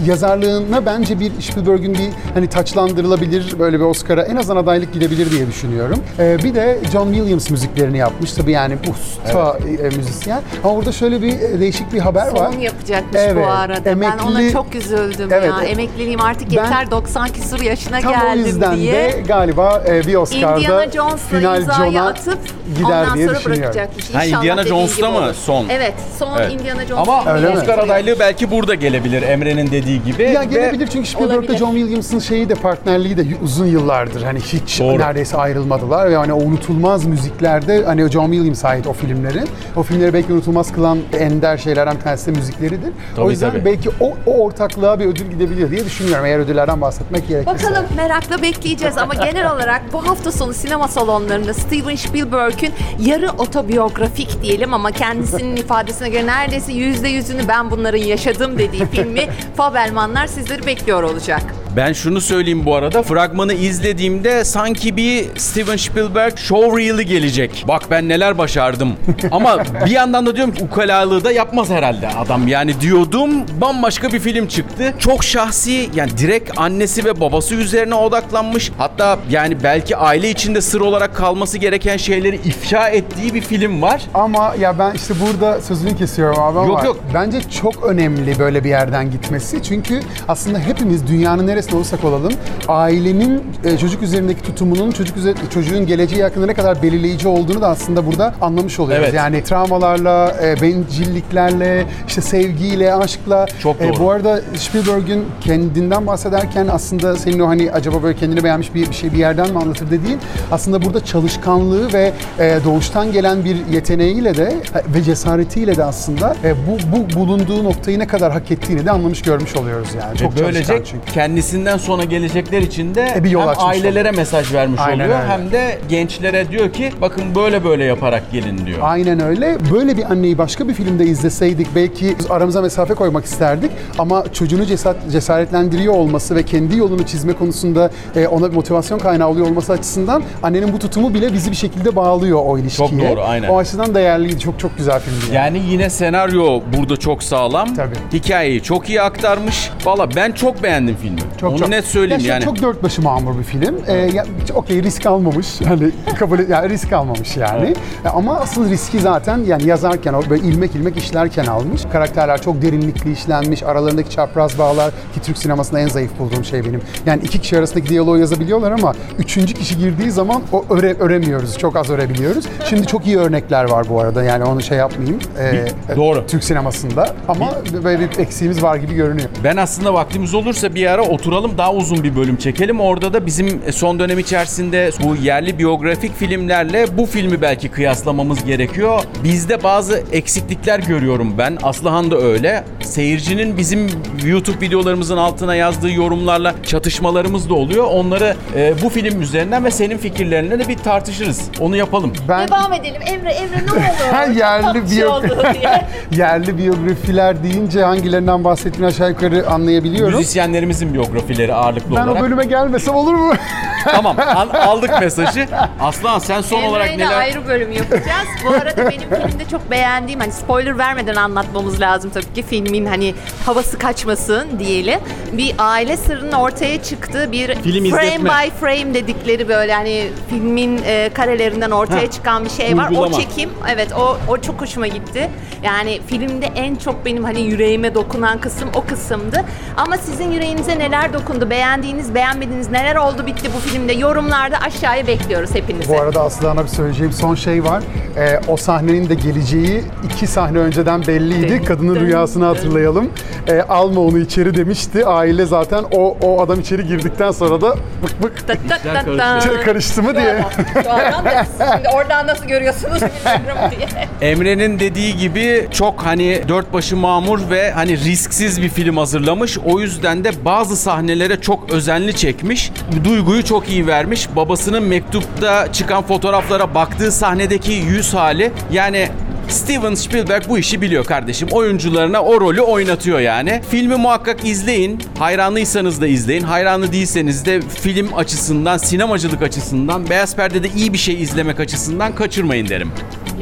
yazarlığına 0.06 0.86
bence 0.86 1.20
bir 1.20 1.32
Spielberg'ün 1.40 1.94
bir 1.94 2.08
hani 2.34 2.46
taçlandırılabilir 2.46 3.58
böyle 3.58 3.80
bir 3.80 3.84
Oscar'a 3.84 4.22
en 4.22 4.36
azından 4.36 4.62
adaylık 4.62 4.92
gidebilir 4.92 5.30
diye 5.30 5.46
düşünüyorum. 5.46 5.98
E, 6.18 6.38
bir 6.38 6.54
de 6.54 6.78
John 6.92 7.12
Williams 7.12 7.50
müziklerini 7.50 7.98
yapmış. 7.98 8.32
Tabii 8.32 8.52
yani 8.52 8.74
usta 8.90 9.58
e, 9.82 9.96
müzisyen. 9.96 10.40
Ama 10.64 10.76
burada 10.76 10.92
şöyle 10.92 11.22
bir 11.22 11.40
e, 11.40 11.60
değişik 11.60 11.92
bir 11.92 11.98
haber 12.00 12.26
var. 12.26 12.52
Son 12.52 12.60
yapacakmış 12.60 13.20
Evet, 13.24 13.36
bu 13.46 13.50
arada. 13.50 13.84
ben 13.84 13.92
emekli- 13.96 14.22
ona 14.30 14.50
çok 14.52 14.74
üzüldüm 14.74 15.28
Evet, 15.32 15.50
ya. 15.50 15.62
Emekliliğim 15.62 16.20
artık 16.20 16.48
Ben- 16.50 16.64
yeter 16.64 16.90
90 16.90 17.28
küsur 17.28 17.60
yaşına 17.60 18.00
Tam 18.00 18.12
o 18.12 18.16
geldim 18.16 18.46
yüzden 18.46 18.76
diye. 18.76 18.92
de 18.94 19.22
galiba 19.28 19.82
e, 19.88 20.06
bir 20.06 20.14
Oscar'da 20.14 20.58
Indiana 20.58 20.90
Jones'la 20.90 21.38
final 21.38 21.60
imzayı 21.60 21.92
John'a 21.92 22.08
atıp 22.32 22.40
gider 22.76 22.84
ondan 23.02 23.14
diye 23.16 23.26
sonra 23.26 23.38
düşünüyorum. 23.38 23.62
bırakacakmış. 23.64 24.14
Ha, 24.14 24.24
İnşallah 24.24 24.42
Indiana 24.42 24.60
dediğin 24.60 24.76
Jones'ta 24.76 25.06
gibi 25.06 25.18
mı 25.18 25.24
olur. 25.24 25.34
son? 25.34 25.66
Evet 25.68 25.94
son 26.18 26.38
Evet. 26.38 26.52
Indiana 26.52 26.86
Jones 26.86 27.08
Ama 27.08 27.20
filmi 27.22 27.36
Öyle 27.36 27.48
mi? 27.54 27.58
Oscar 27.60 27.78
adaylığı 27.78 28.18
belki 28.18 28.50
burada 28.50 28.74
gelebilir 28.74 29.22
Emre'nin 29.22 29.70
dediği 29.70 30.02
gibi. 30.04 30.22
Ya 30.22 30.44
gelebilir 30.44 30.86
çünkü 30.92 31.08
Spielberg'de 31.08 31.38
Olabilir. 31.38 31.58
John 31.58 31.72
Williams'ın 31.74 32.18
şeyi 32.18 32.48
de 32.48 32.54
partnerliği 32.54 33.16
de 33.16 33.24
uzun 33.44 33.66
yıllardır 33.66 34.22
hani 34.22 34.40
hiç 34.40 34.80
Doğru. 34.80 34.98
neredeyse 34.98 35.36
ayrılmadılar 35.36 36.10
ve 36.10 36.16
hani 36.16 36.32
o 36.32 36.36
unutulmaz 36.42 37.04
müziklerde 37.04 37.84
hani 37.84 38.10
John 38.10 38.30
Williams 38.32 38.64
ait 38.64 38.86
o 38.86 38.92
filmlerin. 38.92 39.48
O 39.76 39.82
filmleri 39.82 40.12
belki 40.14 40.32
unutulmaz 40.32 40.72
kılan 40.72 40.98
ender 41.18 41.56
şeylerden 41.56 41.96
bir 41.96 42.00
tanesi 42.00 42.26
de 42.26 42.38
müzikleridir. 42.38 42.92
Tabii, 43.16 43.26
o 43.26 43.30
yüzden 43.30 43.50
tabii. 43.50 43.64
belki 43.64 43.90
o, 44.00 44.12
o 44.26 44.36
ortaklığa 44.44 45.00
bir 45.00 45.06
ödül 45.06 45.30
gidebilir 45.30 45.70
diye 45.70 45.84
düşünüyorum 45.84 46.26
eğer 46.26 46.38
ödüllerden 46.38 46.80
bahsetmek 46.80 47.28
gerekirse. 47.28 47.66
Bakalım 47.66 47.84
merakla 47.96 48.42
bekleyeceğiz 48.42 48.98
ama 48.98 49.14
genel 49.14 49.52
olarak 49.52 49.82
bu 49.92 50.08
hafta 50.08 50.32
sonu 50.32 50.54
sinema 50.54 50.88
salonlarında 50.88 51.54
Steven 51.54 51.94
Spielberg'ün 52.22 52.72
yarı 53.00 53.30
otobiyografik 53.30 54.42
diyelim 54.42 54.74
ama 54.74 54.90
kendisinin 54.90 55.56
ifadesine 55.62 56.08
göre 56.08 56.26
neredeyse 56.26 56.72
yüzde 56.72 57.08
yüzünü 57.08 57.48
ben 57.48 57.70
bunların 57.70 57.98
yaşadım 57.98 58.58
dediği 58.58 58.86
filmi 58.86 59.28
Fabelmanlar 59.56 60.26
sizleri 60.26 60.66
bekliyor 60.66 61.02
olacak. 61.02 61.42
Ben 61.76 61.92
şunu 61.92 62.20
söyleyeyim 62.20 62.64
bu 62.66 62.74
arada. 62.74 63.02
Fragmanı 63.02 63.52
izlediğimde 63.52 64.44
sanki 64.44 64.96
bir 64.96 65.26
Steven 65.36 65.76
Spielberg 65.76 66.36
showreel'i 66.38 67.06
gelecek. 67.06 67.64
Bak 67.68 67.82
ben 67.90 68.08
neler 68.08 68.38
başardım. 68.38 68.92
Ama 69.30 69.58
bir 69.86 69.90
yandan 69.90 70.26
da 70.26 70.36
diyorum 70.36 70.54
ki 70.54 70.64
ukalalığı 70.64 71.24
da 71.24 71.32
yapmaz 71.32 71.70
herhalde 71.70 72.08
adam. 72.08 72.48
Yani 72.48 72.80
diyordum 72.80 73.30
bambaşka 73.60 74.12
bir 74.12 74.18
film 74.20 74.46
çıktı. 74.46 74.94
Çok 74.98 75.24
şahsi 75.24 75.90
yani 75.94 76.18
direkt 76.18 76.58
annesi 76.58 77.04
ve 77.04 77.20
babası 77.20 77.54
üzerine 77.54 77.94
odaklanmış. 77.94 78.72
Hatta 78.78 79.18
yani 79.30 79.56
belki 79.62 79.96
aile 79.96 80.30
içinde 80.30 80.60
sır 80.60 80.80
olarak 80.80 81.16
kalması 81.16 81.58
gereken 81.58 81.96
şeyleri 81.96 82.36
ifşa 82.36 82.88
ettiği 82.88 83.34
bir 83.34 83.40
film 83.40 83.82
var. 83.82 84.02
Ama 84.14 84.54
ya 84.60 84.78
ben 84.78 84.94
işte 84.94 85.14
burada 85.20 85.60
sözünü 85.60 85.96
kesiyorum 85.96 86.42
abi 86.42 86.58
ama 86.58 86.68
Yok, 86.68 86.84
yok. 86.84 86.96
bence 87.14 87.38
çok 87.62 87.84
önemli 87.84 88.38
böyle 88.38 88.64
bir 88.64 88.68
yerden 88.68 89.10
gitmesi. 89.10 89.62
Çünkü 89.62 90.00
aslında 90.28 90.58
hepimiz 90.58 91.06
dünyanın 91.06 91.48
neresinde 91.62 91.76
olursak 91.76 92.04
olalım 92.04 92.32
ailenin 92.68 93.42
e, 93.64 93.78
çocuk 93.78 94.02
üzerindeki 94.02 94.42
tutumunun 94.42 94.90
çocuk 94.90 95.16
üzeri, 95.16 95.34
çocuğun 95.54 95.86
geleceği 95.86 96.22
hakkında 96.22 96.46
ne 96.46 96.54
kadar 96.54 96.82
belirleyici 96.82 97.28
olduğunu 97.28 97.60
da 97.60 97.68
aslında 97.68 98.06
burada 98.06 98.34
anlamış 98.40 98.80
oluyoruz. 98.80 99.04
Evet. 99.04 99.14
Yani 99.14 99.44
travmalarla, 99.44 100.36
e, 100.42 100.60
bencilliklerle, 100.62 101.86
işte 102.08 102.20
sevgiyle, 102.20 102.94
aşkla. 102.94 103.46
Çok 103.62 103.80
E, 103.80 103.88
doğru. 103.88 104.00
bu 104.00 104.10
arada 104.10 104.40
Spielberg'ün 104.56 105.24
kendinden 105.40 106.06
bahsederken 106.06 106.66
aslında 106.72 107.16
senin 107.16 107.38
o 107.38 107.48
hani 107.48 107.72
acaba 107.72 108.02
böyle 108.02 108.16
kendini 108.18 108.44
beğenmiş 108.44 108.74
bir, 108.74 108.88
bir 108.88 108.94
şey 108.94 109.12
bir 109.12 109.18
yerden 109.18 109.50
mi 109.50 109.58
anlatır 109.58 109.90
dediğin 109.90 110.18
aslında 110.52 110.82
burada 110.82 111.04
çalışkanlığı 111.04 111.92
ve 111.92 112.12
e, 112.38 112.58
doğuştan 112.64 113.12
gelen 113.12 113.44
bir 113.44 113.56
yeteneğiyle 113.72 114.36
de 114.36 114.54
ve 114.94 115.02
cesaretiyle 115.02 115.76
de 115.76 115.84
aslında 115.84 116.36
e, 116.44 116.54
bu, 116.66 116.78
bu 116.96 117.20
bulunduğu 117.20 117.64
noktayı 117.64 117.98
ne 117.98 118.06
kadar 118.06 118.32
hak 118.32 118.50
ettiğini 118.50 118.86
de 118.86 118.90
anlamış 118.90 119.22
görmüş 119.22 119.56
oluyoruz 119.56 119.88
yani. 120.02 120.18
Çok 120.18 120.36
Ve 120.36 120.44
böylece 120.44 120.82
çünkü. 120.84 121.12
Kendisinden 121.52 121.76
sonra 121.76 122.04
gelecekler 122.04 122.62
için 122.62 122.94
de 122.94 123.14
E, 123.16 123.24
bir 123.24 123.30
yol 123.30 123.40
hem 123.48 123.54
ailelere 123.58 124.00
oluyor. 124.00 124.14
mesaj 124.14 124.52
vermiş 124.52 124.80
Aynen 124.84 125.04
oluyor 125.04 125.20
öyle. 125.20 125.28
hem 125.32 125.52
de 125.52 125.78
gençlere 125.88 126.50
diyor 126.50 126.72
ki 126.72 126.90
bakın 127.00 127.34
böyle 127.34 127.64
böyle 127.64 127.84
yaparak 127.84 128.32
gelin 128.32 128.66
diyor. 128.66 128.78
Aynen 128.82 129.20
öyle. 129.20 129.56
Böyle 129.72 129.96
bir 129.96 130.10
anneyi 130.12 130.38
başka 130.38 130.68
bir 130.68 130.74
filmde 130.74 131.04
izleseydik 131.04 131.66
belki 131.74 132.16
aramıza 132.30 132.62
mesafe 132.62 132.94
koymak 132.94 133.24
isterdik 133.24 133.70
ama 133.98 134.24
çocuğunu 134.32 134.64
cesar- 134.64 135.10
cesaretlendiriyor 135.12 135.94
olması 135.94 136.36
ve 136.36 136.42
kendi 136.42 136.76
yolunu 136.78 137.06
çizme 137.06 137.32
konusunda 137.32 137.90
e, 138.16 138.26
ona 138.26 138.50
bir 138.50 138.54
motivasyon 138.56 138.98
kaynağı 138.98 139.28
oluyor 139.28 139.46
olması 139.46 139.72
açısından 139.72 140.22
annenin 140.42 140.72
bu 140.72 140.78
tutumu 140.78 141.14
bile 141.14 141.32
bizi 141.32 141.50
bir 141.50 141.56
şekilde 141.56 141.96
bağlıyor 141.96 142.40
o 142.44 142.58
ilişkiye. 142.58 142.88
Çok 142.88 143.00
doğru, 143.00 143.22
aynen. 143.22 143.48
O 143.48 143.58
açıdan 143.58 143.94
değerliydi. 143.94 144.38
Çok 144.40 144.58
çok 144.58 144.76
güzel 144.76 145.00
filmdi. 145.00 145.24
Yani. 145.36 145.42
Yani 145.58 145.70
yine 145.70 145.90
senaryo 145.90 146.60
burada 146.78 146.96
çok 146.96 147.22
sağlam. 147.22 147.74
Tabii. 147.74 147.94
Hikayeyi 148.12 148.62
çok 148.62 148.88
iyi 148.88 149.02
aktarmış. 149.02 149.70
Valla 149.84 150.08
ben 150.16 150.32
çok 150.32 150.62
beğendim 150.62 150.96
filmi. 151.02 151.18
Çok 151.42 151.50
Onu 151.52 151.58
çok. 151.58 151.68
net 151.68 151.84
söyleyeyim 151.84 152.22
Ya 152.24 152.34
yani. 152.34 152.44
Çok 152.44 152.62
dört 152.62 152.82
başı 152.82 153.02
mamur 153.02 153.38
bir 153.38 153.44
film. 153.44 153.74
Ee, 153.86 153.92
ya, 153.92 154.24
okey 154.54 154.82
risk 154.82 155.06
almamış. 155.06 155.46
Yani 155.72 155.90
kabul 156.18 156.38
yani 156.48 156.68
risk 156.70 156.92
almamış 156.92 157.36
yani. 157.36 157.74
E, 158.04 158.08
ama 158.08 158.36
asıl 158.40 158.70
riski 158.70 159.00
zaten 159.00 159.38
yani 159.46 159.66
yazarken 159.66 160.12
o 160.12 160.22
böyle 160.30 160.46
ilmek 160.46 160.74
ilmek 160.74 160.96
işlerken 160.96 161.46
almış. 161.46 161.82
Karakterler 161.92 162.42
çok 162.42 162.62
derinlikli 162.62 163.12
işlenmiş. 163.12 163.62
Aralarındaki 163.62 164.10
çapraz 164.10 164.58
bağlar 164.58 164.90
ki 164.90 165.20
Türk 165.22 165.38
sinemasında 165.38 165.80
en 165.80 165.88
zayıf 165.88 166.18
bulduğum 166.18 166.44
şey 166.44 166.64
benim. 166.64 166.80
Yani 167.06 167.22
iki 167.24 167.40
kişi 167.40 167.58
arasındaki 167.58 167.88
diyaloğu 167.88 168.18
yazabiliyorlar 168.18 168.72
ama 168.72 168.94
üçüncü 169.18 169.54
kişi 169.54 169.78
girdiği 169.78 170.10
zaman 170.10 170.42
o 170.52 170.64
öre, 170.70 170.94
öremiyoruz. 170.98 171.58
Çok 171.58 171.76
az 171.76 171.90
örebiliyoruz. 171.90 172.44
Şimdi 172.68 172.86
çok 172.86 173.06
iyi 173.06 173.18
örnekler 173.18 173.70
var 173.70 173.86
bu 173.88 174.00
arada. 174.00 174.22
Yani 174.22 174.44
onu 174.44 174.62
şey 174.62 174.78
yapmayayım. 174.78 175.18
Ee, 175.38 175.64
Doğru. 175.96 176.26
Türk 176.26 176.44
sinemasında. 176.44 177.14
Ama 177.28 177.50
böyle 177.84 178.00
bir 178.00 178.18
eksiğimiz 178.18 178.62
var 178.62 178.76
gibi 178.76 178.94
görünüyor. 178.94 179.28
Ben 179.44 179.56
aslında 179.56 179.94
vaktimiz 179.94 180.34
olursa 180.34 180.74
bir 180.74 180.86
ara 180.86 181.02
oturalım 181.32 181.58
daha 181.58 181.74
uzun 181.74 182.04
bir 182.04 182.16
bölüm 182.16 182.36
çekelim. 182.36 182.80
Orada 182.80 183.12
da 183.12 183.26
bizim 183.26 183.62
son 183.72 183.98
dönem 183.98 184.18
içerisinde 184.18 184.90
bu 185.04 185.16
yerli 185.16 185.58
biyografik 185.58 186.16
filmlerle 186.16 186.98
bu 186.98 187.06
filmi 187.06 187.42
belki 187.42 187.68
kıyaslamamız 187.68 188.44
gerekiyor. 188.44 189.02
Bizde 189.24 189.62
bazı 189.62 190.02
eksiklikler 190.12 190.78
görüyorum 190.78 191.38
ben. 191.38 191.58
Aslıhan 191.62 192.10
da 192.10 192.18
öyle. 192.18 192.64
Seyircinin 192.80 193.56
bizim 193.56 193.90
YouTube 194.24 194.60
videolarımızın 194.60 195.16
altına 195.16 195.54
yazdığı 195.54 195.92
yorumlarla 195.92 196.54
çatışmalarımız 196.66 197.48
da 197.50 197.54
oluyor. 197.54 197.84
Onları 197.90 198.36
e, 198.56 198.74
bu 198.82 198.88
film 198.88 199.22
üzerinden 199.22 199.64
ve 199.64 199.70
senin 199.70 199.98
fikirlerine 199.98 200.58
de 200.58 200.68
bir 200.68 200.76
tartışırız. 200.76 201.40
Onu 201.60 201.76
yapalım. 201.76 202.12
Ben 202.28 202.48
Devam 202.48 202.72
edelim. 202.72 203.02
Emre, 203.06 203.30
Emre 203.30 203.66
ne 203.66 203.72
oldu? 203.72 204.38
Yerli 204.38 204.90
biyo- 204.90 205.10
oldu 205.10 205.42
diye. 205.54 205.86
yerli 206.16 206.58
biyografiler 206.58 207.42
deyince 207.42 207.82
hangilerinden 207.82 208.44
bahsettiğini 208.44 208.86
aşağı 208.86 209.10
yukarı 209.10 209.46
anlayabiliyorum. 209.48 210.18
Müzisyenlerimizin 210.18 210.94
biyografileri 211.22 211.54
ağırlıklı 211.54 211.96
Ben 211.96 212.06
olarak. 212.06 212.22
o 212.22 212.24
bölüme 212.24 212.44
gelmesem 212.44 212.94
olur 212.94 213.14
mu? 213.14 213.32
Tamam 213.84 214.16
al- 214.18 214.50
aldık 214.68 215.00
mesajı. 215.00 215.48
Aslan 215.80 216.18
sen 216.18 216.40
son 216.40 216.62
olarak 216.62 216.86
Emre'yle 216.90 217.06
neler... 217.06 217.18
ayrı 217.20 217.46
bölüm 217.48 217.72
yapacağız. 217.72 218.28
Bu 218.46 218.50
arada 218.50 218.76
benim 218.90 219.28
filmde 219.28 219.44
çok 219.50 219.70
beğendiğim 219.70 220.20
hani 220.20 220.32
spoiler 220.32 220.78
vermeden 220.78 221.14
anlatmamız 221.14 221.80
lazım 221.80 222.10
tabii 222.14 222.32
ki 222.34 222.42
filmin 222.42 222.86
hani 222.86 223.14
havası 223.46 223.78
kaçmasın 223.78 224.48
diyelim. 224.58 225.00
Bir 225.32 225.54
aile 225.58 225.96
sırrının 225.96 226.32
ortaya 226.32 226.82
çıktığı 226.82 227.32
bir 227.32 227.54
Film 227.54 227.90
frame 227.90 228.06
izletme. 228.06 228.30
by 228.30 228.50
frame 228.60 228.94
dedikleri 228.94 229.48
böyle 229.48 229.74
hani 229.74 230.08
filmin 230.30 230.80
e, 230.86 231.10
karelerinden 231.14 231.70
ortaya 231.70 232.10
çıkan 232.10 232.44
bir 232.44 232.50
şey 232.50 232.76
var. 232.76 232.86
O 232.86 232.88
Uygulama. 232.90 233.16
çekim 233.20 233.50
evet 233.72 233.92
o 233.92 234.18
o 234.28 234.38
çok 234.40 234.60
hoşuma 234.60 234.86
gitti. 234.86 235.30
Yani 235.62 236.00
filmde 236.06 236.46
en 236.46 236.76
çok 236.76 237.04
benim 237.04 237.24
hani 237.24 237.40
yüreğime 237.40 237.94
dokunan 237.94 238.40
kısım 238.40 238.68
o 238.74 238.84
kısımdı. 238.86 239.44
Ama 239.76 239.96
sizin 239.96 240.32
yüreğinize 240.32 240.78
neler 240.78 241.12
dokundu? 241.12 241.50
Beğendiğiniz, 241.50 242.14
beğenmediğiniz 242.14 242.70
neler 242.70 242.96
oldu 242.96 243.26
bitti 243.26 243.50
bu 243.56 243.60
filmde? 243.72 243.92
Yorumlarda 243.92 244.58
aşağıya 244.58 245.06
bekliyoruz 245.06 245.54
hepinizi. 245.54 245.88
Bu 245.88 246.00
arada 246.00 246.20
Aslıhan'a 246.22 246.62
bir 246.62 246.68
söyleyeceğim 246.68 247.12
son 247.12 247.34
şey 247.34 247.64
var. 247.64 247.82
Ee, 248.16 248.40
o 248.48 248.56
sahnenin 248.56 249.08
de 249.08 249.14
geleceği 249.14 249.82
iki 250.04 250.26
sahne 250.26 250.58
önceden 250.58 251.06
belliydi. 251.06 251.60
Dın, 251.60 251.64
Kadının 251.64 251.94
dın, 251.94 252.00
rüyasını 252.00 252.42
dın. 252.42 252.48
hatırlayalım. 252.48 253.10
Ee, 253.48 253.60
alma 253.60 254.00
onu 254.00 254.18
içeri 254.18 254.56
demişti. 254.56 255.06
Aile 255.06 255.46
zaten 255.46 255.84
o 255.92 256.16
o 256.22 256.42
adam 256.42 256.60
içeri 256.60 256.86
girdikten 256.86 257.30
sonra 257.30 257.60
da 257.60 257.74
bık 258.02 258.22
bık 258.22 258.46
tat 258.48 258.58
tat 258.68 258.82
karıştı. 258.82 259.16
tat. 259.18 259.44
içeri 259.44 259.60
karıştı 259.64 260.02
mı 260.02 260.14
diye. 260.14 260.44
Şu 260.82 260.90
an 260.92 261.24
da- 261.24 261.46
Şimdi 261.76 261.88
oradan 261.94 262.26
nasıl 262.26 262.44
görüyorsunuz 262.46 263.02
bilmiyorum 263.02 263.70
diye. 263.76 263.88
Emre'nin 264.32 264.78
dediği 264.80 265.16
gibi 265.16 265.68
çok 265.72 266.02
hani 266.06 266.42
dört 266.48 266.72
başı 266.72 266.96
mamur 266.96 267.40
ve 267.50 267.70
hani 267.70 267.98
risksiz 267.98 268.62
bir 268.62 268.68
film 268.68 268.96
hazırlamış. 268.96 269.58
O 269.58 269.80
yüzden 269.80 270.24
de 270.24 270.30
bazı 270.44 270.76
sahnelere 270.76 271.40
çok 271.40 271.70
özenli 271.70 272.16
çekmiş. 272.16 272.72
Duyguyu 273.04 273.44
çok 273.44 273.61
iyi 273.68 273.86
vermiş. 273.86 274.28
Babasının 274.36 274.82
mektupta 274.82 275.72
çıkan 275.72 276.02
fotoğraflara 276.02 276.74
baktığı 276.74 277.12
sahnedeki 277.12 277.72
yüz 277.72 278.14
hali 278.14 278.52
yani 278.72 279.08
Steven 279.48 279.94
Spielberg 279.94 280.48
bu 280.48 280.58
işi 280.58 280.80
biliyor 280.80 281.04
kardeşim. 281.04 281.48
Oyuncularına 281.52 282.22
o 282.22 282.40
rolü 282.40 282.60
oynatıyor 282.60 283.20
yani. 283.20 283.62
Filmi 283.70 283.96
muhakkak 283.96 284.44
izleyin. 284.44 285.02
Hayranlıysanız 285.18 286.00
da 286.00 286.06
izleyin. 286.06 286.42
Hayranlı 286.42 286.92
değilseniz 286.92 287.44
de 287.44 287.60
film 287.60 288.14
açısından, 288.16 288.78
sinemacılık 288.78 289.42
açısından, 289.42 290.10
beyaz 290.10 290.36
perdede 290.36 290.68
iyi 290.76 290.92
bir 290.92 290.98
şey 290.98 291.22
izlemek 291.22 291.60
açısından 291.60 292.14
kaçırmayın 292.14 292.68
derim. 292.68 292.92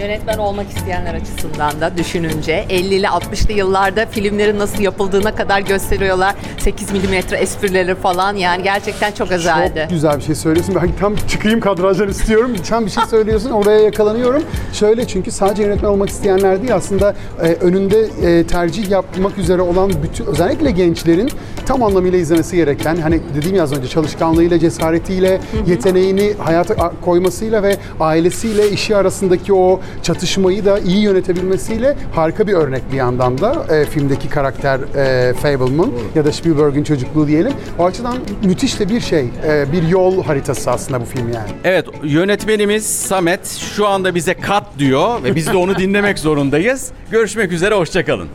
Yönetmen 0.01 0.39
olmak 0.39 0.69
isteyenler 0.77 1.15
açısından 1.15 1.81
da 1.81 1.97
düşününce 1.97 2.65
50'li 2.71 3.07
60'lı 3.07 3.53
yıllarda 3.53 4.07
filmlerin 4.07 4.59
nasıl 4.59 4.83
yapıldığına 4.83 5.35
kadar 5.35 5.61
gösteriyorlar. 5.61 6.35
8 6.59 6.93
milimetre 6.93 7.37
esprileri 7.37 7.95
falan 7.95 8.37
yani 8.37 8.63
gerçekten 8.63 9.13
çok 9.13 9.33
özeldi. 9.33 9.81
Çok 9.81 9.91
güzel 9.91 10.17
bir 10.17 10.23
şey 10.23 10.35
söylüyorsun. 10.35 10.75
Ben 10.83 10.91
tam 11.01 11.17
çıkayım 11.17 11.61
kadrajdan 11.61 12.09
istiyorum. 12.09 12.57
Sen 12.63 12.87
bir 12.87 12.91
şey 12.91 13.05
söylüyorsun 13.05 13.51
oraya 13.51 13.81
yakalanıyorum. 13.81 14.43
Şöyle 14.73 15.07
çünkü 15.07 15.31
sadece 15.31 15.63
yönetmen 15.63 15.89
olmak 15.89 16.09
isteyenler 16.09 16.63
değil 16.63 16.75
aslında 16.75 17.15
e, 17.43 17.47
önünde 17.47 18.09
e, 18.23 18.47
tercih 18.47 18.91
yapmak 18.91 19.39
üzere 19.39 19.63
olan 19.63 19.93
bütün 20.03 20.27
özellikle 20.27 20.71
gençlerin 20.71 21.31
tam 21.67 21.83
anlamıyla 21.83 22.19
izlemesi 22.19 22.57
gereken 22.57 22.97
hani 22.97 23.21
dediğim 23.35 23.57
ya 23.57 23.63
az 23.63 23.73
önce 23.73 23.89
çalışkanlığıyla, 23.89 24.59
cesaretiyle, 24.59 25.41
yeteneğini 25.67 26.35
hayata 26.39 26.93
koymasıyla 27.05 27.63
ve 27.63 27.77
ailesiyle 28.01 28.71
işi 28.71 28.97
arasındaki 28.97 29.53
o 29.53 29.81
çatışmayı 30.03 30.65
da 30.65 30.79
iyi 30.79 31.01
yönetebilmesiyle 31.01 31.97
harika 32.15 32.47
bir 32.47 32.53
örnek 32.53 32.83
bir 32.93 32.97
yandan 32.97 33.39
da 33.39 33.77
e, 33.77 33.85
filmdeki 33.85 34.29
karakter 34.29 34.81
e, 34.81 35.35
Fableman 35.35 35.93
ya 36.15 36.25
da 36.25 36.33
Spielberg'in 36.33 36.85
çocukluğu 36.85 37.27
diyelim. 37.27 37.53
O 37.79 37.85
açıdan 37.85 38.19
müthiş 38.45 38.81
de 38.81 38.89
bir 38.89 39.01
şey, 39.01 39.29
e, 39.47 39.73
bir 39.73 39.89
yol 39.89 40.25
haritası 40.25 40.71
aslında 40.71 41.01
bu 41.01 41.05
film 41.05 41.33
yani. 41.33 41.51
Evet 41.65 41.87
yönetmenimiz 42.05 42.87
Samet 42.87 43.47
şu 43.47 43.87
anda 43.87 44.15
bize 44.15 44.35
kat 44.35 44.65
diyor 44.79 45.23
ve 45.25 45.35
biz 45.35 45.47
de 45.47 45.57
onu 45.57 45.79
dinlemek 45.79 46.19
zorundayız. 46.19 46.91
Görüşmek 47.11 47.53
üzere 47.53 47.75
hoşçakalın. 47.75 48.29